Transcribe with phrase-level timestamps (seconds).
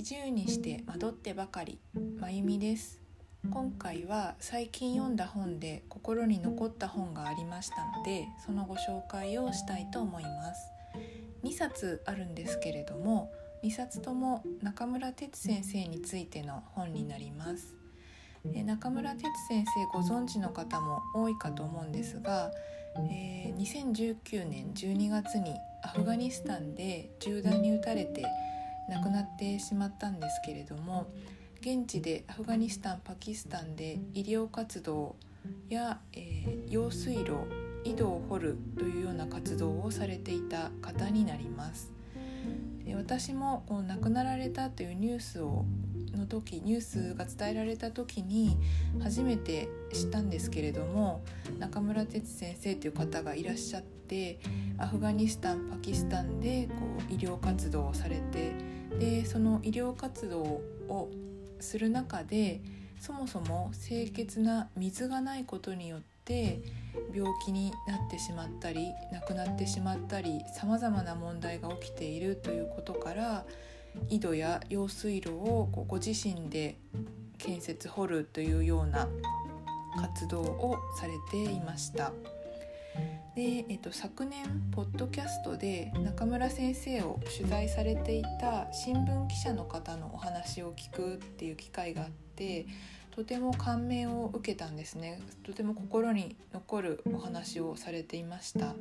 [0.00, 1.78] 四十にして惑ってばかり
[2.18, 3.02] まゆみです。
[3.50, 10.72] 今回は最近読んだ本で心に残った本がありましたのでそのご紹介をしたいと思います。
[11.44, 13.30] 2冊あるんですけれども
[13.62, 17.74] 2冊とも中村哲先生についての本になります。
[18.42, 22.50] 中村哲先生ご存知の方も多いかと思うんですが、
[23.10, 25.54] えー、2019年12月に
[25.84, 28.24] アフガニスタンで銃弾に撃たれて
[28.90, 31.10] 亡くなってしまったんですけれども
[31.60, 35.16] 現地でアフガニスタンパキスタンで医療活動
[35.68, 37.32] や、えー、用水路
[37.84, 41.92] 井戸を掘るというような活動をされていた方になります。
[42.96, 45.64] 私もこう亡くなられたというニュースを
[46.16, 48.56] の時ニュースが伝えられた時に
[49.00, 51.22] 初めて知ったんですけれども
[51.58, 54.40] 中村哲先生という方がいらっしゃって
[54.78, 56.74] アフガニスタンパキスタンでこ
[57.08, 61.10] う医療活動をされてでその医療活動を
[61.60, 62.60] する中で
[63.00, 66.60] そもそも清潔な水がないことによって
[67.14, 73.46] 病気になってしまったり亡くなってしまったりさまざまな問題が起きているということから
[74.08, 76.76] 井戸や用水路をご自身で
[77.38, 79.08] 建設掘るというような
[79.96, 82.12] 活動をされていました。
[83.34, 92.66] で、えっと、昨年ポッドキャストで中村先生を取材されていた新聞記者の方のお話を聞くっていう機会があって
[93.10, 95.20] とても感銘を受けたんですね。
[95.42, 98.74] とても心に残るお話をされていました。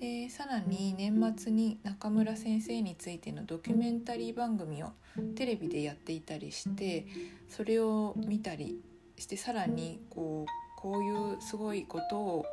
[0.00, 4.92] でさらに年末に中村先生についてのドキュメンタリー番組を
[5.36, 7.06] テレビでやっていたりして
[7.48, 8.80] それを見たり
[9.16, 12.46] してさらにこうこういうすごいことを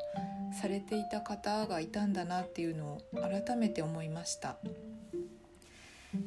[0.51, 4.57] されていた方がいたんだなっていうのを改めて思いました。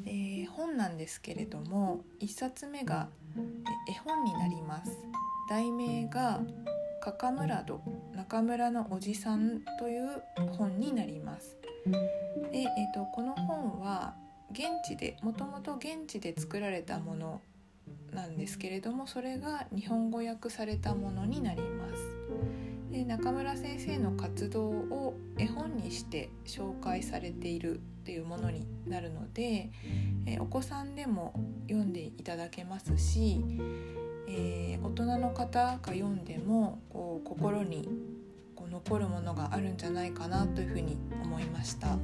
[0.06, 3.08] えー、本なんですけれども1冊目が
[3.88, 4.98] 絵本になります
[5.48, 6.40] 題名が
[7.02, 7.80] 「カカムラド
[8.14, 11.56] 中村のおじさん」という本になります
[12.52, 14.14] で、えーと、この本は
[14.52, 17.40] 現地でもともと現地で作られたもの
[18.12, 22.20] なんですけれどもそれが日本語訳されたものになります
[22.90, 29.70] で中村先生の活動を絵本にして紹介されているっていうものになるので、
[30.26, 31.32] えお子さんでも
[31.68, 33.44] 読んでいただけますし、
[34.26, 37.88] えー、大人の方が読んでもこう心に
[38.56, 41.96] こう残るものがあるんじゃないかなというふうに思いました。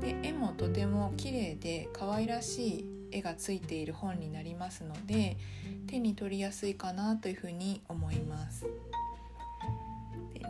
[0.00, 5.36] で絵もとても綺麗で可愛らしい絵がついている本になりますので
[5.86, 8.66] 手に取りやすいかなというふうに思います。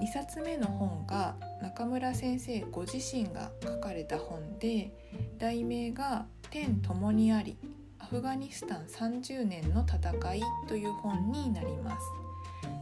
[0.01, 4.93] 2冊目の本が中村先生ご自身が書かれた本で
[5.39, 7.57] 題名が「天ともにあり
[7.99, 12.27] アフガニスタン30年の戦い」という本になります。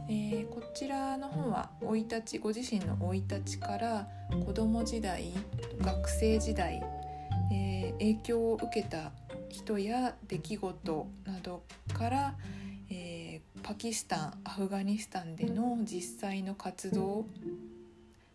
[0.07, 4.07] えー、こちらの本は生い立ちご自身の生い立ちから
[4.45, 5.33] 子供時代
[5.79, 6.83] 学生時代、
[7.51, 9.11] えー、影響を受けた
[9.55, 12.35] 人や出来事などから、
[12.89, 17.25] えー、パキスタンアフガニスタンでの実際の活動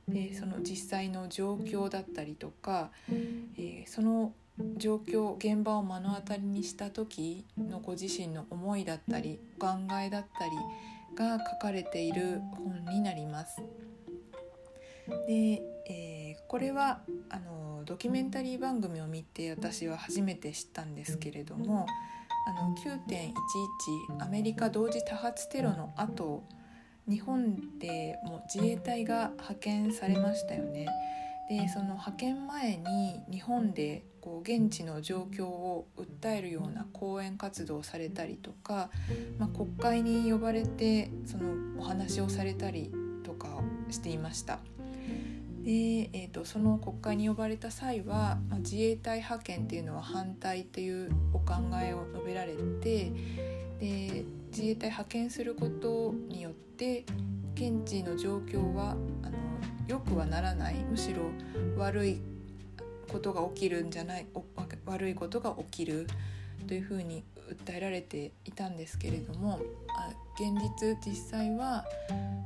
[0.09, 2.91] でその実際の状況だったりとか、
[3.59, 4.32] えー、その
[4.78, 9.69] 状況現場を目の当たりにした時のご自身の思いだったりお考
[10.03, 10.53] えだったり
[11.16, 13.62] が書かれている本になります。
[15.26, 21.86] で、えー、これはあのドキュメンタリー番組を見て私は初めて知ったんですけれども
[22.46, 26.44] あの9.11アメリカ同時多発テロの後
[27.08, 30.86] 日本でも自衛隊が派遣されましたよね。
[31.48, 38.91] でその派遣前に日本でこう現地の状況を訴えるような講演活動をされたりとか、
[39.36, 42.92] まあ、国会に呼ばれてそのお話をされたり
[43.24, 43.48] とか
[43.91, 44.60] していました。
[45.62, 53.12] で、えーと、その国会に呼ばれた際は、自衛隊派遣っていうのは反対っていうお考えを述べられて
[53.80, 57.04] で自衛隊派遣することによって
[57.54, 58.95] 現地の状況はあ
[59.30, 59.33] の
[59.86, 61.22] 良くはならないむしろ
[61.77, 62.21] 悪い
[63.10, 64.27] ことが起きるんじゃない
[64.86, 66.06] 悪いことが起きる
[66.68, 69.60] というふうに訴えられていたんですけれども
[70.39, 71.84] 現実実際は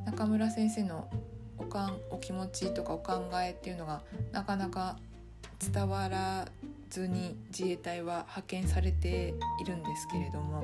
[0.06, 1.08] 中村先生の
[1.58, 4.02] おかんお気持ちとかお考えっていうのが
[4.32, 4.96] なかなか
[5.72, 6.46] 伝わら
[6.90, 10.62] ずに自衛隊は派遣されているんですけれども、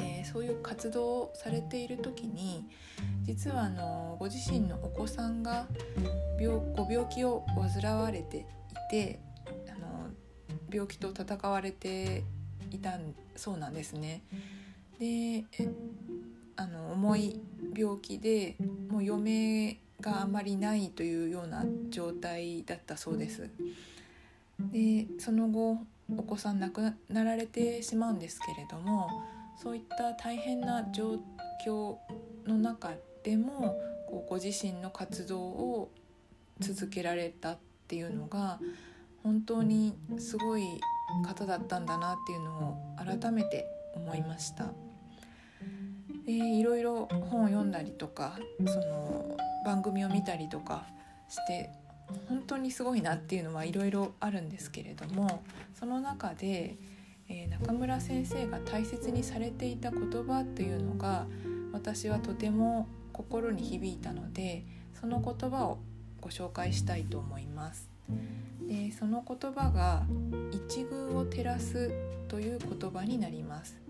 [0.00, 2.68] えー、そういう活動をされている時に
[3.22, 5.66] 実はあのご自身のお子さんが
[6.40, 7.44] 病ご病気を
[7.82, 8.44] 患われてい
[8.90, 9.20] て
[9.68, 10.08] あの
[10.70, 12.24] 病気と闘われて
[12.70, 12.98] いた
[13.36, 14.22] そうなんですね。
[14.98, 15.44] で
[16.56, 17.40] あの重い
[17.74, 18.56] 病気で
[19.00, 23.50] う余命があまりないというような状態だったそうです。
[24.72, 25.78] でその後
[26.16, 29.08] お子さん亡くなられてしまうんですけれども
[29.56, 31.18] そういった大変な状
[31.64, 31.96] 況
[32.46, 32.92] の中
[33.22, 35.90] でもこうご自身の活動を
[36.58, 37.58] 続けられたっ
[37.88, 38.58] ていうのが
[39.22, 40.80] 本当にすごい
[41.24, 44.72] 方だったんだなっていうのを改めて思いました。
[46.38, 50.86] でいろいろ本を読んだりとかその番組を見たりとか
[51.28, 51.70] して
[52.28, 55.42] 本当にすごいなっていうのはいろいろあるんですけれども
[55.78, 56.76] その中で、
[57.28, 61.26] えー、中村先生が大切にされていた言葉というのが
[61.72, 64.64] 私はとても心に響いたので
[65.00, 65.78] その言葉を
[66.20, 67.89] ご紹介したいと思います。
[68.66, 70.06] でその言葉が
[70.52, 71.90] 「一遇を照らす」
[72.28, 73.80] という言葉になります。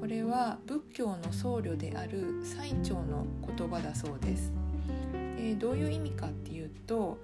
[0.00, 3.26] これは仏教の僧侶である最澄の
[3.56, 4.52] 言葉だそうです。
[5.14, 7.18] えー、どういう意味かっていうと、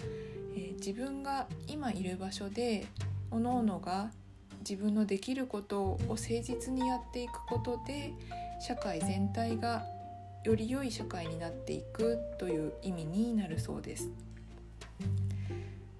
[0.54, 2.86] えー、自分が今いる場所で
[3.30, 4.10] 各々が
[4.60, 8.12] 自分のできることを誠実にやっていくことで
[8.60, 9.84] 社会全体が
[10.44, 14.10] より良い社会になっていくという意味になるそうです。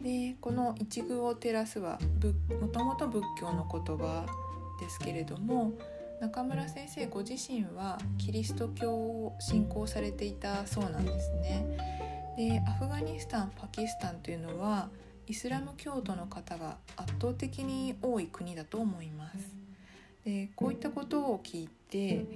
[0.01, 1.99] でこの「一遇を照らすは」
[2.61, 4.27] もともと仏教の言葉
[4.81, 5.73] ですけれども
[6.21, 11.67] 中村先生ご自身はキリスト教を信仰されていたそうなんですね。
[12.37, 14.91] でアフガニスタンパキスタンというのは
[15.27, 19.60] イスラム教徒の方が圧倒的に多い国だと思います。
[20.25, 22.27] でこういったことを聞いて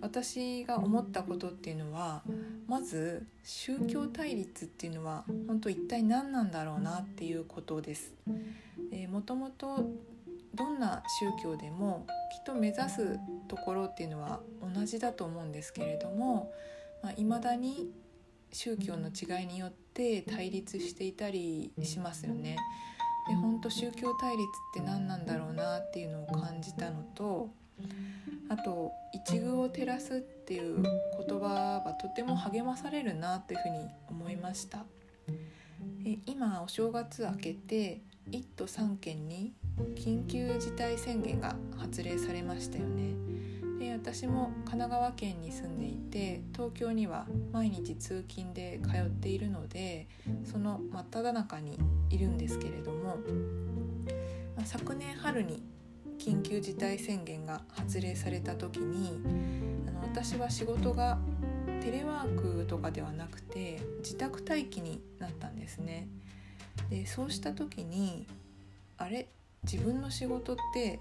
[0.00, 2.22] 私が思ったことっていうのは
[2.66, 8.14] まず宗教対立っていうのは本当一体何なんだろうなっていうことです。
[9.10, 9.90] もともと
[10.54, 14.40] どんな宗教でもきっと目指すところっていうのは
[14.74, 16.50] 同じだと思うんですけれども
[17.02, 17.90] いまあ、未だに
[18.52, 22.56] 宗教の違いによって対立していたりしますよね。
[23.28, 27.50] で本当宗教対立って何なんだろうなっていうのを感じたのと
[28.48, 34.84] あと「一遇を照らす」っていう言葉はとても励まされるなというふうに思いました。
[36.24, 38.00] 今お正月明けて
[38.30, 39.52] 1都3県に
[39.96, 43.14] 緊急事態宣言が発令されましたよね
[43.78, 50.08] で私も神奈川県に住んでいて東京には毎日通勤で通っているので
[50.44, 51.78] その真っ只中に
[52.10, 53.16] いるんですけれども、
[54.56, 55.62] まあ、昨年春に
[56.18, 59.20] 緊急事態宣言が発令された時に
[59.88, 61.18] あの私は仕事が
[61.82, 66.08] テレワークとかではなくて自宅待機になったんですね。
[66.90, 68.26] でそうした時に
[68.98, 69.28] あれ？
[69.70, 71.00] 自分の仕事って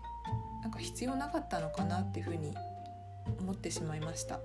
[0.62, 2.54] なんか必要なかったのかなっていうふうに
[3.39, 4.39] 思ってしまいました。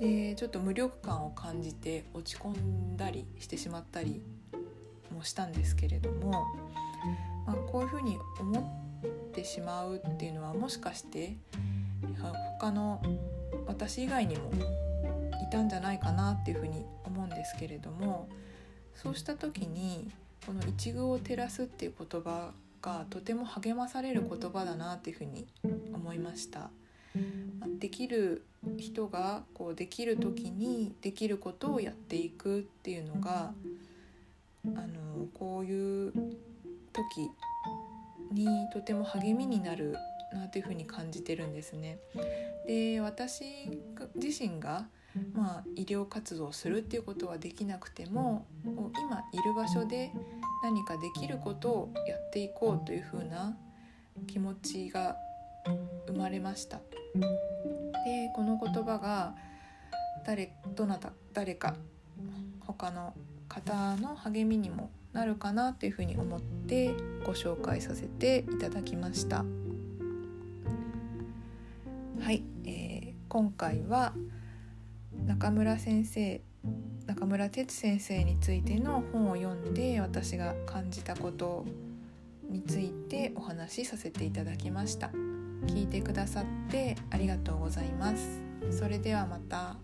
[0.00, 4.22] でちょっと無力感を感じて落ち込んだりしてしまったり
[5.14, 6.46] もしたんですけれども、
[7.46, 8.60] まあ、こういうふうに思
[9.30, 11.36] ってしまうっていうのはもしかして
[12.60, 13.00] 他の
[13.66, 14.50] 私以外にも
[15.46, 18.28] いたんじゃないかなっていうふうに思うんですけれども
[18.94, 20.10] そうした時に
[20.46, 22.52] この「一遇を照らす」っていう言葉
[22.82, 25.46] がとても励まされる言葉だなっていうふうに
[25.94, 26.70] 思いました。
[27.78, 28.44] できる
[28.78, 33.52] 人がこうできる時にできることをやっていくっていうのが
[34.64, 36.12] あのこういう
[36.92, 37.30] 時
[38.32, 39.96] にとても励みになる
[40.32, 41.98] なというふうに感じてるんですね。
[42.66, 43.44] で私
[44.16, 44.86] 自身が
[45.34, 50.10] まあ、医療活動をするっていうことはできなくても今いる場所で
[50.62, 53.56] 何かできることをやっていこうというふうな
[54.26, 55.16] 気持ちが
[56.06, 56.78] 生まれました。
[58.04, 59.34] でこの言葉が
[60.24, 61.76] 誰どなた誰か
[62.60, 63.14] 他の
[63.48, 69.44] 方の励みにもなるかなというふうに思ってご紹介させていただきました。
[72.20, 74.12] はい、えー、今回は
[75.26, 76.40] 中村先生
[77.06, 81.64] 中村哲先生についての本を読んで私が感じたこと
[82.48, 85.10] についてお話しさせていただきました。
[85.66, 88.40] 聞いてくださってありがとうございます。
[88.70, 89.81] それではまた。